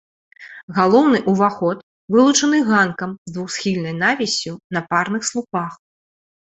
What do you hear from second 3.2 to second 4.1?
з двухсхільнай